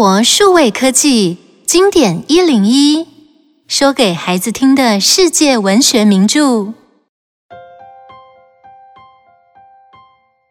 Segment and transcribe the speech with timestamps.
[0.00, 1.36] 国数位科技
[1.66, 3.06] 经典一零一，
[3.68, 6.72] 说给孩子听的世界文学名著。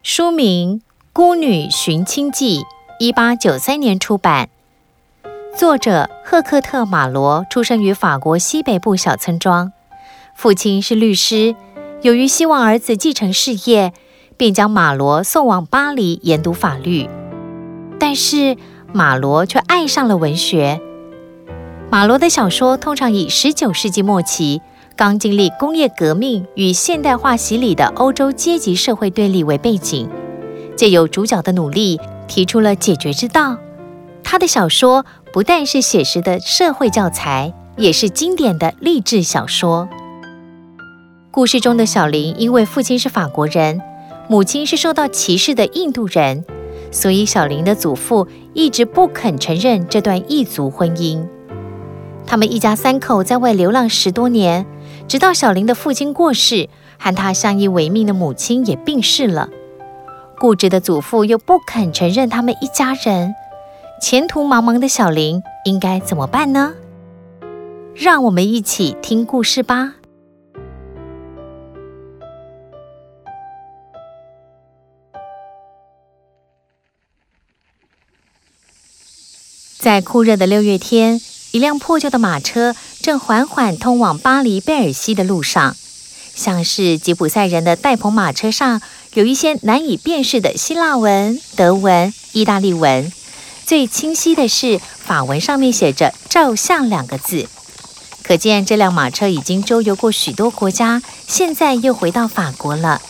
[0.03, 0.77] 书名
[1.11, 2.59] 《孤女寻亲记》，
[2.99, 4.49] 一八九三年出版。
[5.57, 9.73] 作者赫克特·马罗出生于法国西北部小村庄，
[10.35, 11.55] 父亲是律师。
[12.03, 13.93] 由于希望儿子继承事业，
[14.37, 17.09] 便将马罗送往巴黎研读法律。
[17.99, 18.55] 但是
[18.91, 20.79] 马罗却爱上了文学。
[21.91, 24.61] 马罗的小说通常以十九世纪末期
[24.95, 30.09] 刚经历工业革命与现代化洗礼的欧洲阶级社会对立为背景，
[30.75, 33.57] 借由主角的努力提出了解决之道。
[34.23, 39.87] 他的小说不但是写实的社会教材，也是经典的励志小说。
[41.31, 43.81] 故事中的小林因为父亲是法国人，
[44.27, 46.43] 母亲是受到歧视的印度人。
[46.91, 51.23] 所以，小林的祖父一直不肯承认这段异族婚姻。
[52.25, 54.65] 他们一家三口在外流浪十多年，
[55.07, 59.49] 直到小林的父亲过世，和他相依为命的母亲也病逝了。
[60.39, 63.33] 固执的祖父又不肯承认他们一家人。
[64.01, 66.73] 前途茫茫的小林应该怎么办呢？
[67.93, 69.95] 让我们一起听故事吧。
[79.89, 85.75] 在酷热的六月天，一辆破旧的马车正缓缓通往巴黎贝尔西的路上。
[86.35, 88.83] 像是吉普赛人的带棚马车上，
[89.15, 93.11] 有一些难以辨识的希腊文、德文、意大利文。
[93.65, 97.47] 最清晰的是法文，上面写着“照相”两个字，
[98.21, 103.01] 可见这辆马车已经周游过许多国家，现在又回到法国了。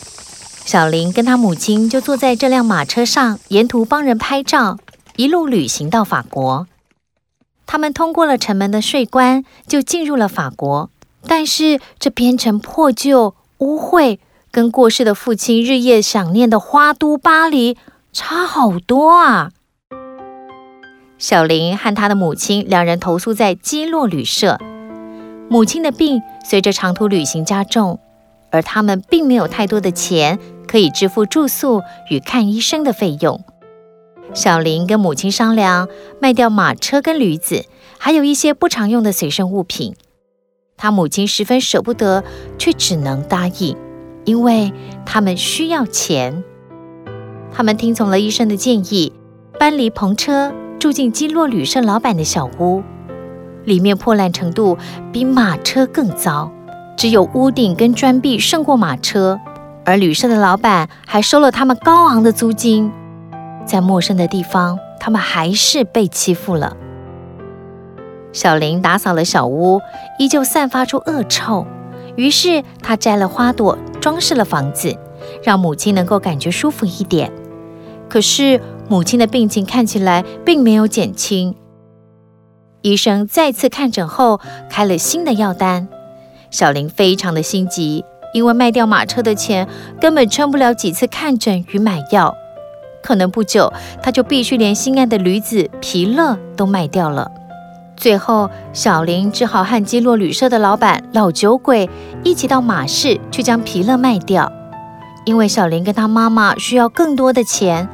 [0.64, 4.78] 小林跟他母亲就坐在这辆马车上，沿途帮人拍照。
[5.16, 6.66] 一路旅行到法国，
[7.72, 10.90] 他们通过了城门的税关，就进入了法国。
[11.28, 14.18] 但是这边城破旧、污秽，
[14.50, 17.76] 跟过世的父亲日夜想念的花都巴黎
[18.12, 19.52] 差好多啊！
[21.16, 24.58] 小林和他的母亲两人投宿在基洛旅社。
[25.48, 28.00] 母亲的病随着长途旅行加重，
[28.50, 33.40] 而他们并没有太多的钱可以支付住宿与看医生的费用。
[34.32, 35.88] 小林跟母亲商量，
[36.20, 37.64] 卖掉马车跟驴子，
[37.98, 39.94] 还有一些不常用的随身物品。
[40.76, 42.24] 他母亲十分舍不得，
[42.56, 43.76] 却只能答应，
[44.24, 44.72] 因为
[45.04, 46.42] 他们需要钱。
[47.52, 49.12] 他们听从了医生的建议，
[49.58, 52.82] 搬离篷车，住进基洛旅社老板的小屋。
[53.64, 54.78] 里面破烂程度
[55.12, 56.50] 比马车更糟，
[56.96, 59.38] 只有屋顶跟砖壁胜过马车，
[59.84, 62.90] 而旅社的老板还收了他们高昂的租金。
[63.64, 66.76] 在陌生的地方，他们还是被欺负了。
[68.32, 69.80] 小林打扫了小屋，
[70.18, 71.66] 依旧散发出恶臭。
[72.16, 74.96] 于是他摘了花朵，装饰了房子，
[75.42, 77.32] 让母亲能够感觉舒服一点。
[78.08, 81.54] 可是母亲的病情看起来并没有减轻。
[82.82, 85.88] 医生再次看诊后，开了新的药单。
[86.50, 88.04] 小林非常的心急，
[88.34, 89.68] 因为卖掉马车的钱
[90.00, 92.34] 根本撑不了几次看诊与买药。
[93.02, 93.72] 可能不久，
[94.02, 97.30] 他就必须连心爱的驴子皮勒都卖掉了。
[97.96, 101.88] 最后，小林只好和基洛旅社的老板老酒鬼
[102.24, 104.50] 一起到马市去将皮勒卖掉。
[105.26, 107.86] 因为小林跟他妈妈需要更多的钱，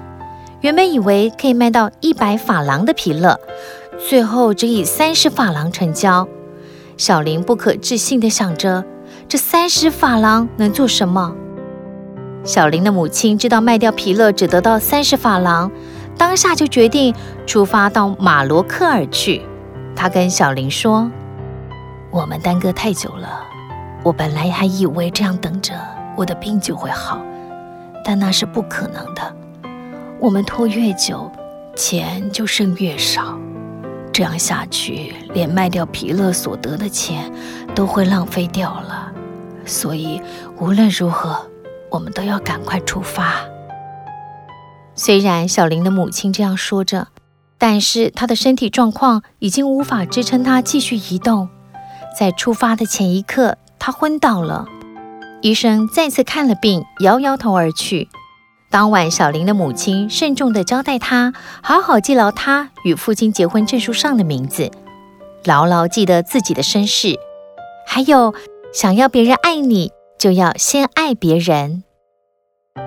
[0.61, 3.41] 原本以为可以卖到一百法郎的皮勒，
[4.09, 6.28] 最后只以三十法郎成交。
[6.97, 8.84] 小林不可置信地想着，
[9.28, 11.34] 这三十法郎能做什么？
[12.47, 15.69] 小林的母亲知道卖掉皮勒只得到三十法郎，
[16.17, 17.12] 当下就决定
[17.45, 19.43] 出发到马罗克尔去。
[19.97, 21.11] 他跟小林说
[22.12, 23.43] ：“我们耽搁太久了，
[24.05, 25.75] 我本来还以为这样等着
[26.17, 27.20] 我的病就会好，
[28.05, 29.23] 但那是不可能的。
[30.20, 31.29] 我们拖越久，
[31.75, 33.37] 钱就剩越少。
[34.12, 37.29] 这样下去，连卖掉皮勒所得的钱
[37.75, 39.12] 都会浪费掉了。
[39.65, 40.23] 所以
[40.61, 41.44] 无论如何。”
[41.96, 43.46] 我们都要赶快出发。
[44.94, 47.08] 虽然小林的母亲这样说着，
[47.56, 51.48] 但是她的身体状况已经无法支撑她继续移动。
[52.19, 54.69] 在出发的前一刻，她昏倒了。
[55.40, 58.08] 医生再次看了病，摇摇头而去。
[58.70, 61.32] 当晚，小林的母亲慎重地交代她，
[61.62, 64.70] 好好记牢她与父亲结婚证书上的名字，
[65.44, 67.19] 牢牢记得自己的身世，
[67.87, 68.34] 还有
[68.75, 69.93] 想要别人爱你。
[70.19, 71.84] 就要先爱别人。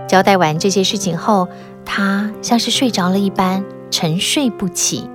[0.07, 1.47] 交代完这些事情后，
[1.85, 5.09] 他像是睡着了一般，沉睡不起。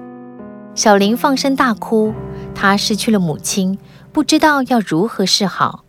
[0.75, 2.13] 小林放声大哭，
[2.55, 3.79] 她失去了母亲，
[4.13, 5.85] 不知道要如何是好。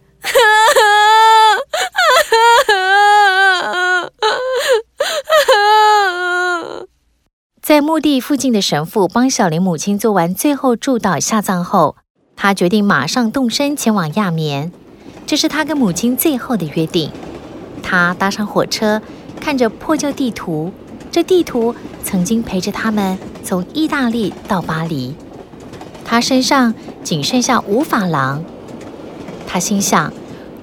[7.61, 11.95] 在墓地附近的神父帮小林母亲做完最后祝祷下葬后，
[12.35, 14.71] 他决定马上动身前往亚眠。
[15.25, 17.11] 这是他跟母亲最后的约定。
[17.87, 18.99] 他搭上火车，
[19.39, 20.73] 看着破旧地图，
[21.11, 25.15] 这地图曾经陪着他们从意大利到巴黎。
[26.03, 26.73] 他身上
[27.03, 28.43] 仅剩下五法郎。
[29.45, 30.11] 他心想：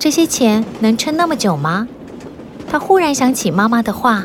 [0.00, 1.86] 这些钱能撑那么久吗？
[2.68, 4.24] 他忽然想起妈妈的话：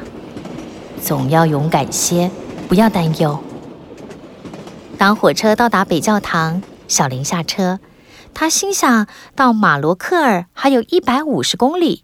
[1.00, 2.32] 总要勇敢些，
[2.68, 3.40] 不要担忧。
[4.98, 7.80] 当火车到达北教堂，小林下车。
[8.34, 12.04] 他心想到马罗克尔还有一百五十公里，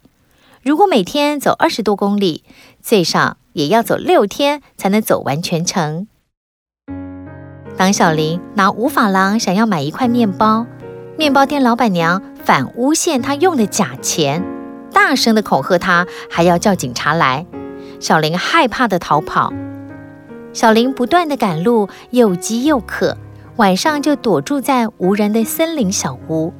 [0.64, 2.42] 如果每天走二十多公里，
[2.80, 6.08] 最少也要走六天才能走完全程。
[7.76, 10.64] 当小林拿五法郎想要买一块面包，
[11.18, 14.42] 面包店老板娘反诬陷他用的假钱，
[14.90, 17.44] 大声的恐吓他，还要叫警察来。
[18.00, 19.52] 小林害怕的逃跑。
[20.54, 23.18] 小林不断的赶路，又饥又渴。
[23.56, 26.54] 晚上就躲住在无人的森林小屋。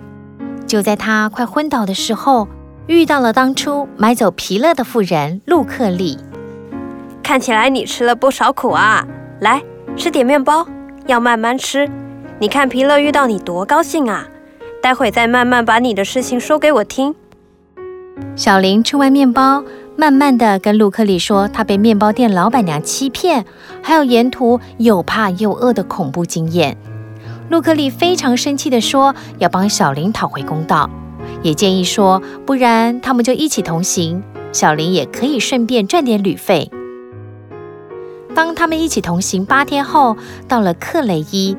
[0.66, 2.46] 就在他快昏倒的时候，
[2.86, 6.18] 遇到了当初买走皮勒的妇人陆克利。
[7.22, 9.06] 看起来你吃了不少苦啊！
[9.40, 9.62] 来，
[9.96, 10.66] 吃点面包，
[11.06, 11.88] 要慢慢吃。
[12.38, 14.26] 你看皮勒遇到你多高兴啊！
[14.82, 17.14] 待会再慢慢把你的事情说给我听。
[18.36, 19.64] 小林吃完面包，
[19.96, 23.46] 慢慢的跟陆克利说他被面包店老板娘欺骗，
[23.82, 26.76] 还有沿途又怕又饿的恐怖经验。
[27.48, 30.90] 陆克利非常生气的说：“要帮小林讨回公道，
[31.42, 34.22] 也建议说，不然他们就一起同行，
[34.52, 36.70] 小林也可以顺便赚点旅费。”
[38.34, 40.16] 当他们一起同行八天后，
[40.48, 41.56] 到了克雷伊，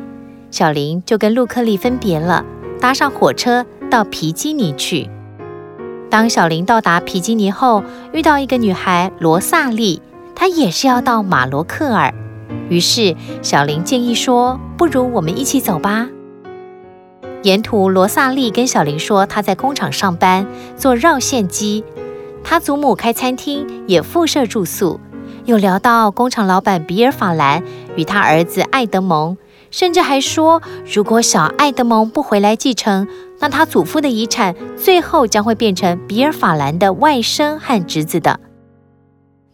[0.52, 2.44] 小林就跟陆克利分别了，
[2.82, 5.10] 搭上火车到皮基尼去。
[6.10, 7.84] 当小林到达皮基尼后，
[8.14, 10.02] 遇到一个女孩罗萨莉，
[10.36, 12.14] 她也是要到马罗克尔。
[12.70, 16.10] 于是，小林建议说：“不如我们一起走吧。”
[17.46, 21.84] 沿途，罗萨莉跟小林说，她在工厂上班，做绕线机；
[22.44, 25.00] 她祖母开餐厅，也附设住宿。
[25.46, 27.62] 又聊到工厂老板比尔法兰
[27.96, 29.38] 与他儿子爱德蒙，
[29.70, 33.08] 甚至还说，如果小爱德蒙不回来继承，
[33.40, 38.40] 那他祖父的遗产最后将会变成比尔法兰的外甥和侄子的。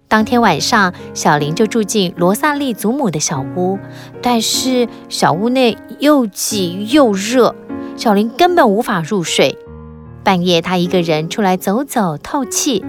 [0.08, 3.78] 当天晚上，小林就住进罗萨莉祖母的小屋，
[4.22, 7.54] 但是小屋内又挤又热，
[8.02, 9.60] 小林根本无法入睡。
[10.24, 12.84] 半夜，他一个人出来走走透气，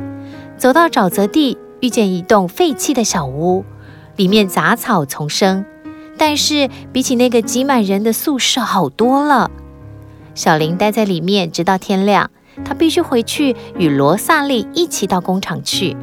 [0.57, 3.63] 走到沼泽地，遇见一栋废弃的小屋，
[4.17, 5.67] 里面杂草丛生，
[6.17, 9.51] 但是比起那个挤满人的宿舍好多了。
[10.35, 12.31] 小林待在里面直到天亮，
[12.65, 15.95] 他必须回去与罗萨莉一起到工厂去。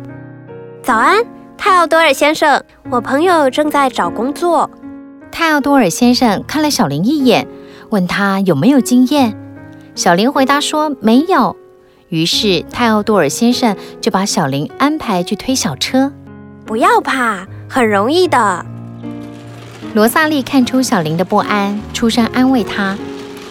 [0.83, 1.25] 早安，
[1.57, 2.63] 泰奥多尔先生。
[2.91, 4.69] 我朋友正在找工作。
[5.31, 7.47] 泰奥多尔先生看了小林一眼，
[7.89, 9.37] 问他有没有经验。
[9.95, 11.55] 小林回答说没有。
[12.09, 16.11] 于是泰奥多尔先生就把小林安排去推小车。
[16.65, 18.65] 不要怕，很容易的。
[19.93, 22.97] 罗萨莉看出小林的不安，出声安慰他，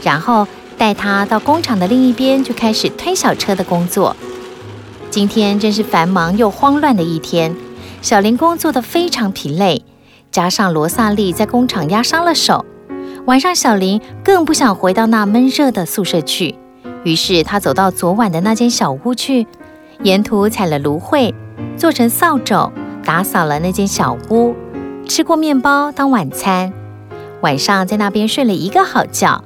[0.03, 0.47] 然后
[0.77, 4.17] 带他到工厂的另一边，就开始推小车的工作。
[5.11, 7.57] 今天真是繁忙又慌乱的一天，
[8.03, 9.85] 小林工作的非常疲累，
[10.31, 12.65] 加上罗萨莉在工厂压伤了手，
[13.29, 16.55] 晚上小林更不想回到那闷热的宿舍去。
[17.05, 19.47] 于是他走到昨晚的那间小屋去，
[20.03, 21.35] 沿途采了芦荟，
[21.77, 22.73] 做成扫帚，
[23.05, 24.55] 打扫了那间小屋，
[25.07, 26.73] 吃过面包当晚餐，
[27.43, 29.45] 晚上在那边睡了一个好觉。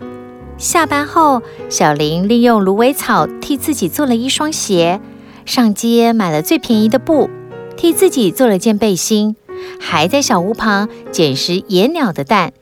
[0.56, 5.00] 下班后，小林利用芦苇草替自己做了一双鞋。
[5.44, 7.28] 上街买了最便宜的布，
[7.76, 9.34] 替自己做了件背心，
[9.80, 12.52] 还在小屋旁捡拾野鸟的蛋，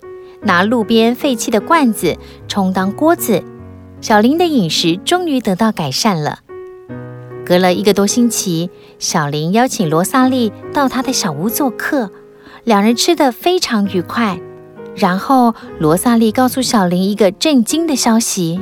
[0.43, 2.17] 拿路边废弃的罐子
[2.49, 3.43] 充当锅子。
[4.01, 6.39] 小林的饮食终于得到改善了。
[7.45, 12.11] 隔了一个多星期，小林邀请罗萨莉到他的小屋做客，
[12.65, 14.41] 两人吃得非常愉快。
[14.95, 18.61] 然后罗萨莉告诉小林一个震惊的消息。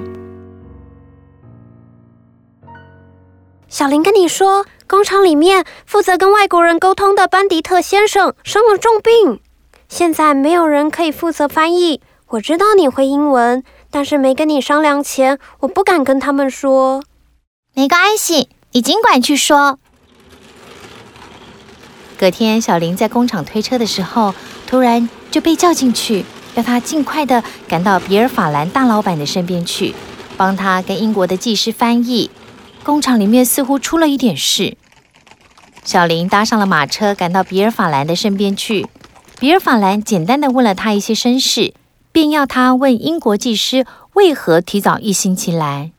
[3.68, 9.40] 小林跟你说，工厂里面负责跟外国人沟通的班迪特先生生了重病，
[9.88, 12.00] 现在没有人可以负责翻译。
[12.28, 17.02] 我知道你会英文，但是没跟你商量前，我不敢跟他们说。
[17.74, 19.78] 没关系，你尽管去说。
[22.18, 24.34] 隔天，小林在工厂推车的时候，
[24.66, 29.94] 突然就被叫进去，要他尽快的赶到比尔法兰大老板的身边去，
[30.36, 32.30] 帮他跟英国的技师翻译。
[32.84, 34.76] 工厂里面似乎出了一点事。
[35.82, 38.86] 小林搭上了马车，赶到比尔法兰的身边去。
[39.40, 41.72] 比尔法兰简单的问了他一些身世，
[42.10, 45.92] 便要他问英国技师为何提早一星期来。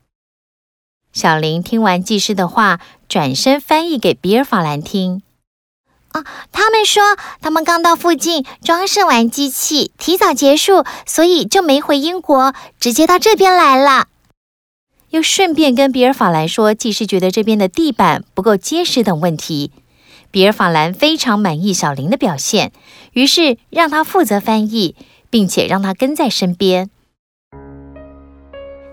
[1.14, 5.22] 小林听完技师的话，转身翻译给比尔法兰听。
[6.10, 7.02] 啊，他们说
[7.40, 14.08] 他们刚到附近装饰完机器，提早结束，所以就没回英国，直接到这边来了。
[15.12, 19.72] 又顺便跟比尔法兰说，技师觉得这边的地板不够结实等问题。
[20.32, 22.72] 比尔法兰非常满意小林的表现，
[23.14, 24.96] 于是让他负责翻译，
[25.30, 26.90] 并且让他跟在身边。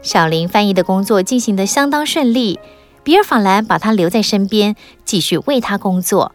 [0.03, 2.59] 小林翻译的工作进行得相当顺利，
[3.03, 6.33] 比尔法兰把他留在身边，继续为他工作。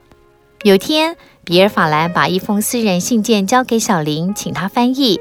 [0.63, 5.19] 有天，比尔法兰把一封私人信件交给小林，请他翻译，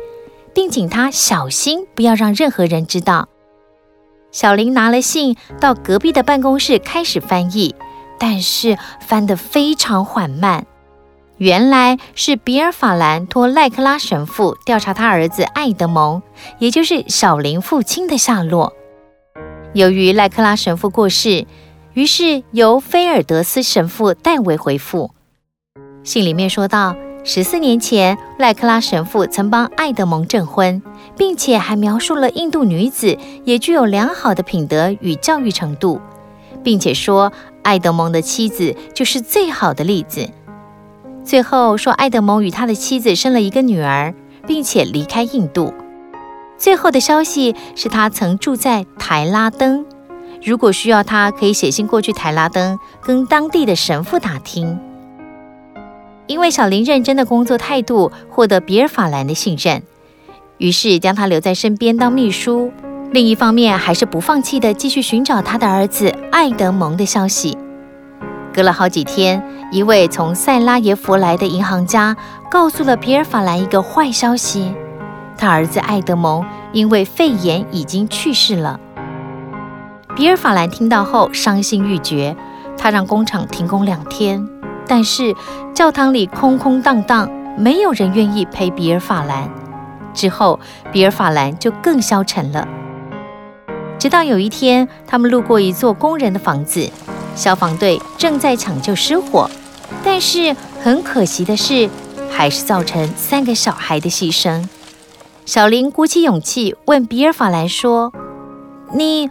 [0.53, 3.29] 并请他小心不要让任何人知道。
[4.33, 7.75] 小林拿了信到隔壁的办公室开始翻译，
[8.21, 10.67] 但是翻得非常缓慢。
[11.39, 16.23] 原来是比尔法兰托赖克拉神父调查他儿子爱德蒙，
[16.59, 18.75] 也就是小林父亲的下落。
[19.73, 21.47] 由于赖克拉神父过世，
[21.95, 25.13] 于是由菲尔德斯神父代为回复。
[26.05, 30.83] 信里面说到，十四年前赖克拉神父曾帮爱德蒙证婚，
[31.17, 36.01] 并且还描述了印度女子也具有良好的品德与教育程度，
[36.63, 37.33] 并且说
[37.63, 40.29] 爱德蒙的妻子就是最好的例子。
[41.25, 44.15] 最后说，爱德蒙与他的妻子生了一个女儿，
[44.47, 45.73] 并且离开印度。
[46.57, 49.85] 最后的消息是他曾住在台拉登，
[50.43, 54.79] 如果需要，他可以写信过去台拉登，跟当地的神父打听。
[56.27, 59.83] 因为小林认真的工作态度获得比尔法兰的信任，
[60.59, 62.73] 于是将他留在身边当秘书。
[63.13, 67.59] 另一方面，还是不放弃的继续寻找他的儿子艾德蒙的消息。
[68.55, 72.17] 隔了好几天，一位从塞拉耶夫来的银行家
[72.49, 74.73] 告诉了比尔法兰一个坏消息：
[75.37, 78.79] 他儿子艾德蒙因为肺炎已经去世了。
[80.15, 82.37] 比尔法兰听到后伤心欲绝，
[82.79, 84.49] 他让工厂停工两天，
[84.87, 85.35] 但是
[85.75, 89.51] 教堂里空空荡荡，没有人愿意陪比尔法兰。
[90.15, 90.61] 之后，
[90.93, 92.69] 比尔法兰就更消沉了。
[94.01, 96.91] 直到有一天，他们路过一座工人的房子。
[97.37, 99.49] 消防队正在抢救失火，
[100.03, 101.87] 但是很可惜的是，
[102.31, 104.67] 还是造成三个小孩的牺牲。
[105.45, 108.11] 小林鼓起勇气问比尔法兰说
[108.97, 109.29] ：“你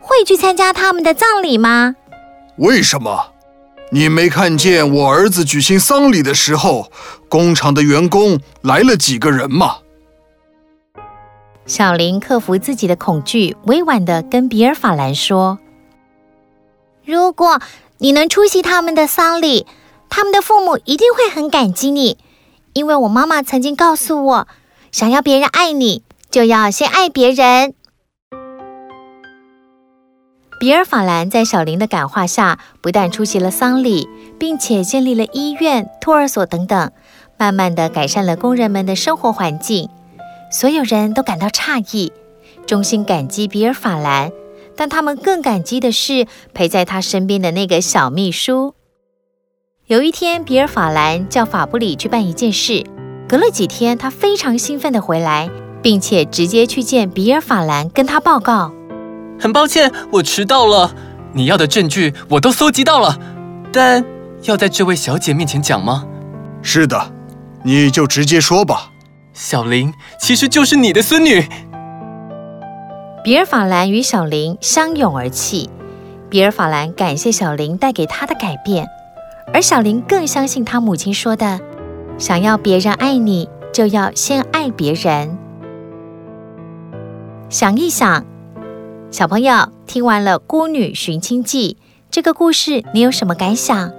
[0.00, 1.96] 会去参加他们的葬礼吗
[2.58, 3.28] ？”“为什么？
[3.90, 6.90] 你没看见我儿子举行丧礼的时候，
[7.30, 9.76] 工厂的员工来了几个人吗？”
[11.66, 15.58] 小林克服自己的恐惧，委婉的跟比尔法兰说。
[17.04, 17.60] 如果
[17.98, 19.66] 你能出席他们的丧礼，
[20.10, 22.18] 他们的父母一定会很感激你，
[22.74, 24.48] 因为我妈妈曾经告诉我，
[24.92, 27.74] 想要别人爱你，就要先爱别人。
[30.60, 36.92] 比尔法兰在小林的感化下，不但出席了丧礼，并且建立了医院、托儿所等等，
[37.38, 39.88] 慢慢的改善了工人们的生活环境。
[40.54, 42.12] 所有人都感到诧异，
[42.64, 44.30] 衷心感激比尔法兰。
[44.76, 48.76] 但他们更感激的是陪在他身边的那个小秘书。
[49.88, 52.84] 有一天，比尔法兰叫法布里去办一件事。
[53.28, 55.50] 隔了几天，他非常兴奋地回来，
[55.82, 58.72] 并且直接去见比尔法兰，跟他报告
[59.40, 60.94] ：“很抱歉，我迟到了。
[61.32, 63.18] 你要的证据我都搜集到了，
[63.72, 64.04] 但
[64.42, 66.06] 要在这位小姐面前讲吗
[66.62, 67.12] ？”“是的，
[67.64, 68.92] 你就直接说吧。
[69.34, 71.46] ”“小林其实就是你的孙女。”
[73.22, 75.68] 比尔法兰与小林相拥而泣。
[76.30, 78.88] 比尔法兰感谢小林带给他的改变，
[79.52, 81.60] 而小林更相信他母亲说的
[82.18, 85.38] ：“想要别人爱你，就要先爱别人。”
[87.48, 88.26] 想一想，
[89.12, 91.76] 小朋友听完了《孤女寻亲记》
[92.10, 93.92] 这个故事，你有什么感想？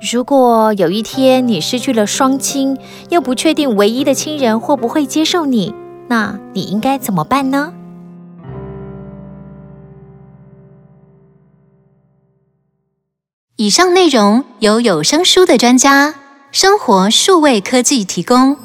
[0.00, 2.78] 如果有一天你失去了双亲，
[3.10, 5.74] 又不确定唯一的亲人会不会接受你，
[6.06, 7.74] 那你应该怎么办呢？
[13.56, 16.14] 以上内容由有声书的专家
[16.52, 18.56] 生活数位科技提供。